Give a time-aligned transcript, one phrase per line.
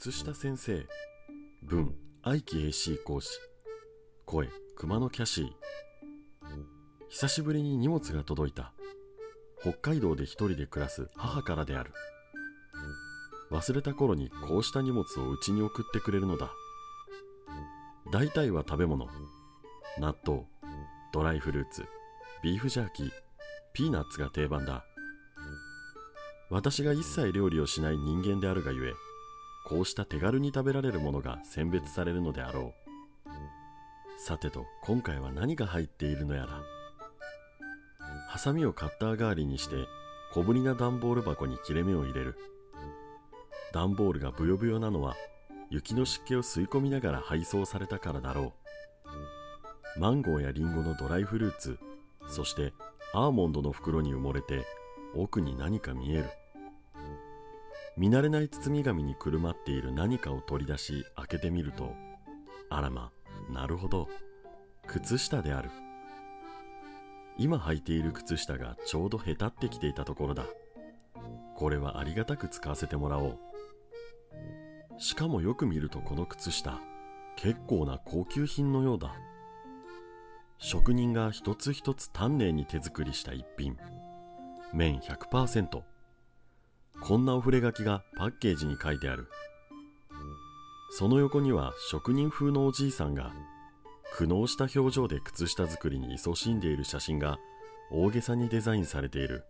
[0.00, 0.86] 靴下先生。
[1.64, 1.92] 文
[2.22, 3.30] アイキ AC コージ。
[4.26, 5.46] 声熊野キャシー。
[7.08, 8.72] 久しぶりに荷物が届いた。
[9.60, 11.90] 北海道で一人で暮らす母からである。
[13.50, 16.52] 忘れた頃にこうした荷物をうちに送ってくれるのだ。
[18.12, 19.08] 大体は食べ物。
[19.98, 20.44] 納豆
[21.12, 21.84] ドライフルーツ
[22.44, 23.10] ビーフジャーキー
[23.72, 24.84] ピーナッツが定番だ。
[26.50, 29.07] 私が一切料理をしない人間であるがゆえ
[29.66, 32.88] こうした手軽に食べられるものが選別されるのであろう。
[34.20, 36.62] さてと今回は何が入っているのやら。
[38.28, 39.76] ハサミをカッター代わりにして
[40.32, 42.36] 小ぶりな段ボール箱に切れ目を入れる。
[43.72, 45.16] 段ボールがブヨブヨなのは
[45.70, 48.54] 雪の湿気を吸い込みながら配送されたからだろ
[49.96, 50.00] う。
[50.00, 51.78] マンゴーやリンゴのドライフルーツ
[52.28, 52.72] そして
[53.12, 54.64] アーモンドの袋に埋もれて
[55.14, 56.30] 奥に何か見える。
[57.98, 61.92] 見慣れない包み紙にくるまっている何かを取り出し開けてみると
[62.70, 63.10] あらま
[63.50, 64.08] なるほど。
[64.86, 65.70] 靴下である。
[67.38, 70.44] 今履いている靴下がちょうどへたってきていたところだ。
[71.56, 73.38] これはありがたく使わせてもらおう。
[74.98, 76.80] しかもよく見るとこの靴下
[77.36, 79.14] 結構な高級品のようだ。
[80.58, 83.76] 職人が一つ一つ丹念に手作りした一品。
[84.74, 85.82] 綿100%
[87.00, 89.28] こんなお触れ書きがパッケージに書いてある。
[90.90, 93.32] その横には職人風のおじいさんが
[94.14, 97.38] 苦悩した表情で靴下作りに勤しんでいる写真が
[97.90, 99.44] 大げさにデザインされている。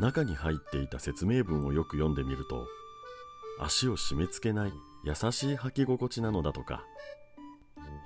[0.00, 2.66] 中に入っていた説明文をよく読んでみると
[3.60, 4.72] 足を締め付けない
[5.04, 6.84] 優しい履き心地なのだとか。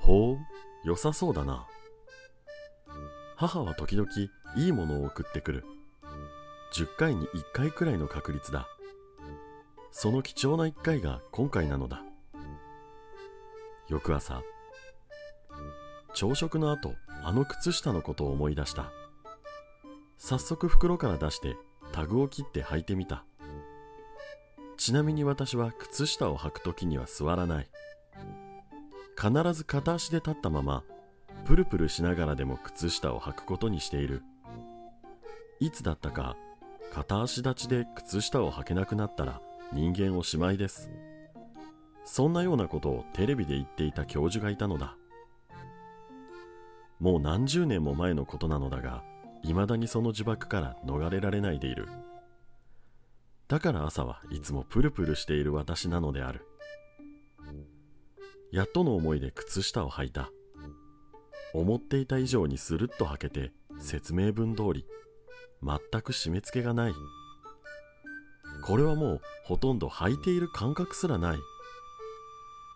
[0.01, 0.39] ほう
[0.85, 1.67] 良さそうだな。
[3.37, 4.09] 母は時々
[4.57, 5.65] いいものを送ってくる。
[6.75, 8.67] 10回に1回くらいの確率だ。
[9.93, 12.03] その貴重な1回が今回なのだ。
[13.89, 14.43] 翌朝
[16.15, 18.91] 朝食の後あの靴下のことを思い出した。
[20.19, 21.57] 早速袋から出して
[21.93, 23.25] タグを切って履いてみた。
[24.77, 27.69] ちなみに私は靴下を履く時には座らない。
[29.17, 30.83] 必ず片足で立ったまま
[31.47, 34.25] プルプルしながらでも靴下を履くことにしている。
[35.61, 36.37] いつだったか
[36.95, 39.41] 片足立ちで靴下を履けなくなったら
[39.73, 40.91] 人間おしまいです。
[42.05, 44.97] そんなようなことをテレビで言っていた教授がいたのだ。
[47.01, 49.03] もう何十年も前のことなのだが
[49.43, 51.89] 未だにその呪縛から逃れられないでいる。
[53.49, 56.47] だから朝はいつもプルプルしている私なのである。
[58.53, 60.31] やっとの思いで靴下を履いた。
[61.55, 64.87] 思っていた以上にスルッと履けて説明文通り。
[65.65, 66.95] 全く締め付けがない。
[68.63, 71.39] これはもうほとんど履いている感覚すらない。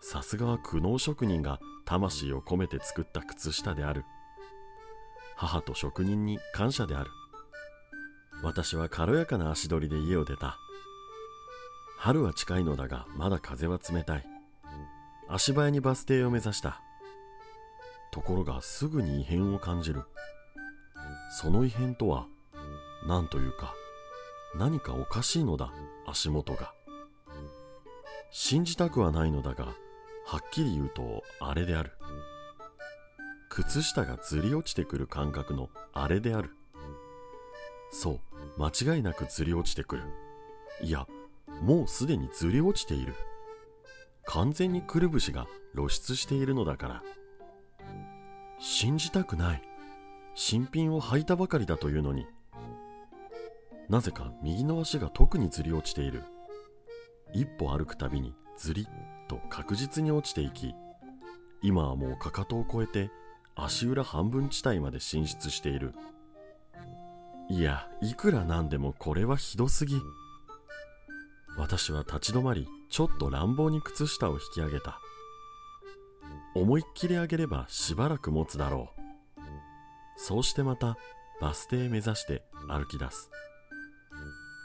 [0.01, 4.05] さすがは苦悩職人が魂を込めて作った靴下である。
[5.35, 7.11] 母と職人に感謝である。
[8.41, 10.57] 私は軽やかな足取りで家を出た。
[11.97, 14.25] 春は近いのだがまだ風は冷たい。
[15.27, 16.81] 足早にバス停を目指した。
[18.11, 20.03] ところがすぐに異変を感じる。
[21.31, 22.25] その異変とは
[23.07, 23.73] 何というか
[24.55, 25.71] 何かおかしいのだ
[26.05, 26.73] 足元が。
[28.31, 29.65] 信じたくはないのだが
[30.25, 31.91] はっきり言うとあれである。
[33.49, 36.51] 靴下がずり落ちてくる感覚のあれである。
[37.91, 38.19] そう
[38.61, 40.03] 間違いなくずり落ちてくる。
[40.81, 41.07] いや
[41.61, 43.15] もうすでにずり落ちている。
[44.25, 47.03] 完全にくるぶしが露出しているのだから。
[48.59, 49.61] 信じたくない。
[50.35, 52.27] 新品を履いたばかりだというのに
[53.89, 56.23] なぜか右の足が特にずり落ちている。
[57.33, 58.85] 一歩歩くたびにずりっ
[59.27, 60.73] と確実に落ちていき
[61.61, 63.11] 今はもうかかとを越えて
[63.55, 65.93] 足裏半分地帯まで進出している。
[67.49, 69.99] いやいくらなんでもこれはひどすぎ。
[71.57, 75.01] 私は立ち止まりちょっと乱暴に靴下を引き上げた。
[76.55, 79.01] 思いっきり上げればしばらく持つだろう。
[80.15, 80.97] そうしてまた
[81.41, 83.29] バス停目指して歩き出す。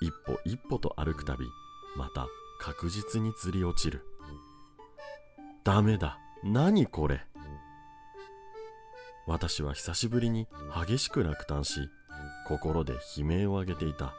[0.04, 1.46] 一歩一歩と歩くたび
[1.96, 2.28] また
[2.60, 4.04] 確実にずり落ちる。
[5.64, 6.18] ダメだ。
[6.42, 7.22] 何これ。
[9.26, 10.46] 私は久しぶりに
[10.86, 11.88] 激しく落胆し
[12.46, 14.12] 心で悲鳴を上げていた。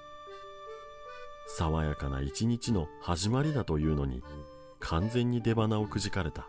[1.46, 4.24] 爽やかな一日の始まりだというのに
[4.80, 6.48] 完全に出花をくじかれた。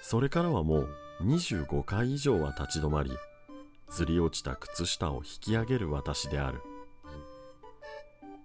[0.00, 0.88] それからはもう
[1.22, 3.12] 25回以上は立ち止まり
[3.88, 6.60] ずり落ちた靴下を引き上げる私である。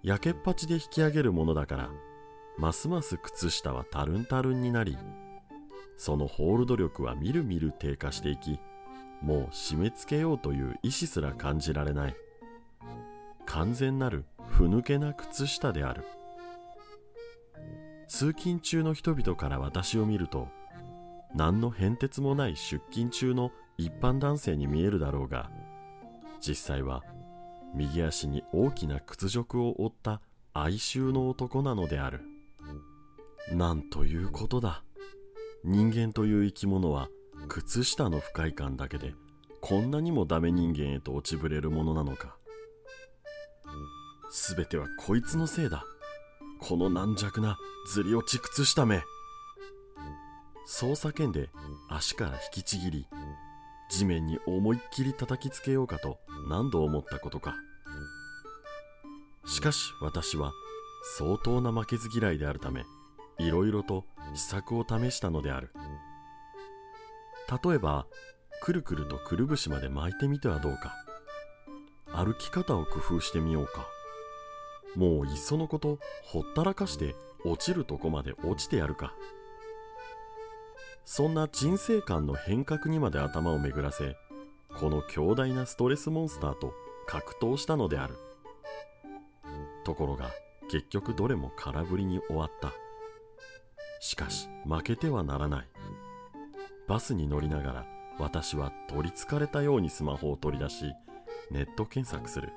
[0.02, 1.90] 焼けっぱちで引き上げるものだから
[2.56, 4.96] ますます靴下はタルンタルンになり
[5.96, 8.60] そのホールド力はみるみる低下していき
[9.20, 12.16] もう締め付けようという意志すら感じられない。
[13.46, 16.04] 完全なるふぬけな靴下である。
[18.06, 20.48] 通勤中の人々から私を見ると
[21.34, 25.50] 何の変哲もない出勤中の一般男性に見えるだろうが
[26.40, 27.04] 実際は
[27.74, 30.20] 右足に大きな屈辱を負った
[30.52, 32.22] 哀愁の男なのである。
[33.52, 34.82] なんということだ。
[35.64, 37.08] 人間という生き物は
[37.48, 39.14] 靴下の不快感だけで
[39.60, 42.36] こんなにもダメ人間へと落ちぶれるものなのか。
[44.30, 45.84] すべてはこいつのせいだ。
[46.60, 47.58] この軟弱な
[47.92, 49.02] ずり落ち靴下め。
[50.66, 51.48] そう叫んで
[51.88, 53.06] 足から引きちぎり
[53.90, 56.18] 地面に思いっきり叩きつけようかと
[56.48, 57.56] 何度思ったことか。
[59.46, 60.52] しかし私は
[61.16, 62.84] 相当な負けず嫌いであるため
[63.38, 64.04] いろいろと
[64.34, 65.72] 試作を試したのである。
[67.64, 68.06] 例えば
[68.60, 70.92] くるくるとくるぶしまで巻いてみてはどうか。
[72.12, 73.86] 歩き方を工夫してみようか。
[74.96, 77.14] もういっそのことほったらかして
[77.44, 79.14] 落ちるとこまで落ちてやるか。
[81.10, 84.14] そんな人生観の変革にまで頭を巡らせ
[84.78, 86.74] この強大なストレスモンスターと
[87.06, 88.18] 格闘したのである。
[89.86, 90.30] ところが
[90.70, 92.74] 結局どれも空振りに終わった。
[94.00, 95.68] しかし負けてはならない。
[96.86, 97.86] バスに乗りながら
[98.18, 100.92] 私は取りつかれたようにスマホを取り出し
[101.50, 102.52] ネット検索する。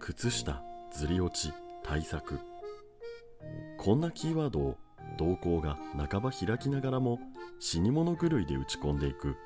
[0.00, 1.52] 靴下ずり落ち
[1.84, 2.40] 対策。
[3.76, 4.78] こんなキーワードを
[5.16, 7.18] 同行が半ば開きながらも
[7.58, 9.36] 死に物狂いで打ち込んでいく。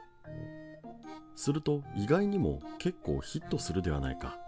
[1.34, 4.38] すると意外にも結構ヒットするではないか。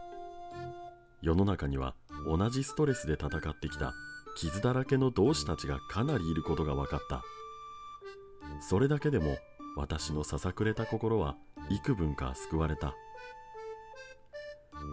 [1.23, 1.95] 世の中には
[2.27, 3.95] 同じストレスで戦ってきた
[4.37, 7.23] 傷だらけの同志たちがかなりいることが分かった。
[8.61, 9.37] それだけでも
[9.77, 11.37] 私のささくれた心は
[11.71, 12.95] 幾分か救われた。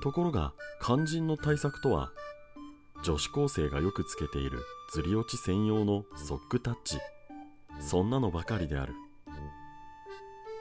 [0.02, 2.12] ところが肝心の対策とは
[3.04, 7.00] 女子高生がよくつけているずり落ち専用のソックタッチ。
[7.80, 8.94] そんなのばかりである。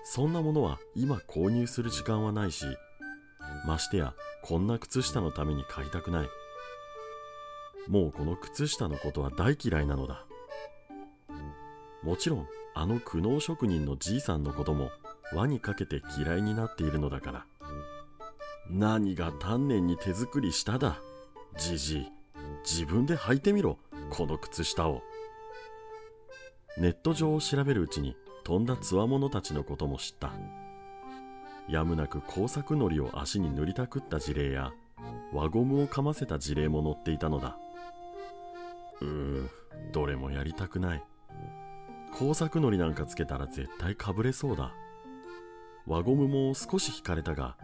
[0.05, 2.65] そんなものは今購入する時間はないし
[3.67, 6.29] ましてやこんな靴下のために買いたくない。
[7.89, 10.25] もうこの靴下のことは大嫌いなのだ。
[12.03, 14.91] もちろんあの苦悩職人のじいさんのことも
[15.35, 17.47] 輪にかけて嫌いになっているのだから。
[18.71, 21.03] 何が丹念に手作りしただ
[21.59, 22.20] じじい。
[22.65, 23.79] 自分で履いてみろ
[24.11, 25.03] この靴下を。
[26.79, 30.33] ネット上を調べるうちに飛んだつわものたちのことも知った。
[31.69, 34.73] やむなく工作のりを足に塗りたくった事例や
[35.33, 37.57] 輪ゴムをかませた事例も載っていたのだ。
[39.01, 39.49] うー
[39.93, 41.03] どれもやりたくない。
[42.13, 44.73] 工作のりなんかつけたら絶対かぶれそうだ。
[45.87, 47.57] 輪ゴムも少し引かれたが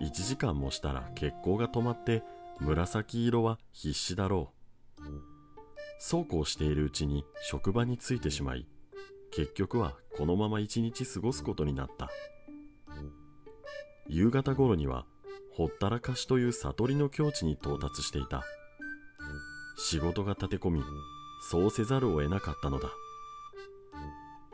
[0.00, 2.22] 1時間もしたら血行が止まって
[2.60, 4.52] 紫色は必死だろ
[4.98, 5.02] う。
[5.98, 8.66] そうこうしているうちに職場に着いてしまい
[9.30, 12.10] 結局はこのまま一日過ごすことになった。
[14.08, 15.06] 夕方頃には
[15.54, 18.44] ほったらかしという悟りの境地に到達していた。
[19.76, 20.82] 仕事が立て込み
[21.42, 22.90] そうせざるを得なかったのだ。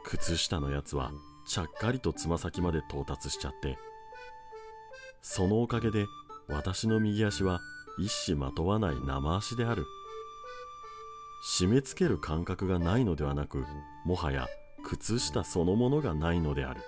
[0.04, 1.10] 靴下のやつは
[1.48, 3.78] ちゃっかりとつま先まで到達しちゃって。
[5.22, 6.06] そのおかげで
[6.48, 7.60] 私の右足は
[7.98, 9.86] 一糸まとわない生足である。
[11.58, 13.64] 締め付ける感覚がないのではなく
[14.04, 14.48] もはや
[14.84, 16.80] 靴下そのものがないのである。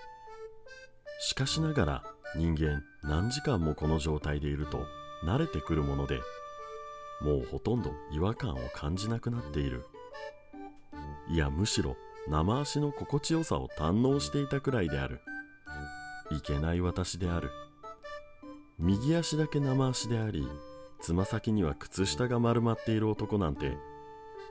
[1.21, 2.03] しかしながら
[2.37, 4.87] 人間何時間もこの状態でいると
[5.25, 6.21] 慣れてくるもので
[7.23, 9.85] もうほとんど違和感を感じなくなっている。
[11.31, 11.97] いやむしろ
[12.29, 15.21] 生足の心地よさを堪能していたくらいである。
[16.31, 17.51] いけない私である。
[18.79, 20.47] 右足だけ生足であり
[21.01, 23.77] つま先には靴下が丸まっている男なんて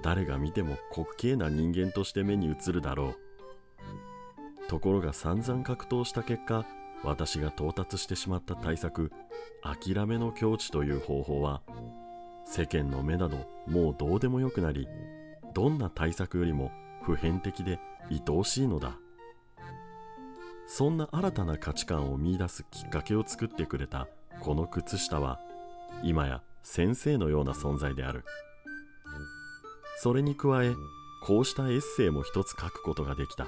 [0.01, 4.68] 誰が見ても滑稽な人間として目に映るだろう。
[4.68, 6.66] ところが散々格闘した結果
[7.04, 9.12] 私が到達してしまった対策
[9.62, 11.62] 諦めの境地という方法は
[12.46, 14.88] 世間の目などもうどうでもよくなり
[15.54, 16.72] どんな対策よりも
[17.04, 18.98] 普遍的で愛おしいのだ。
[20.68, 24.10] そんな新たな価値観を見いだすきっかけを作ってくれた
[24.42, 25.39] この靴下は
[26.04, 28.24] 今や先生のような存在である。
[30.00, 30.75] それに加え
[31.24, 33.46] こうしたエッセイも一つ書くことができた。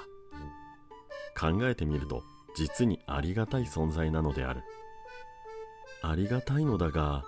[1.38, 2.22] 考えてみると
[2.56, 4.62] 実にありがたい存在なのである。
[6.02, 7.24] ありがたいのだが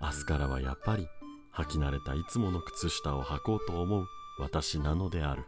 [0.00, 1.06] 明日からはやっぱり
[1.54, 4.06] 履き慣れたいつもの靴下を履こうと思う
[4.38, 5.44] 私なのである。